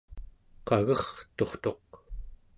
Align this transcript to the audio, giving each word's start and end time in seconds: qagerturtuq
qagerturtuq 0.69 1.89